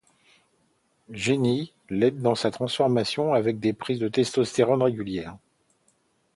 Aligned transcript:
Jenny 1.11 1.73
l'aide 1.91 2.23
dans 2.23 2.33
sa 2.33 2.49
transformation, 2.49 3.35
avec 3.35 3.59
des 3.59 3.71
prises 3.71 3.99
de 3.99 4.07
testostérone 4.07 4.81
régulières. 4.81 5.37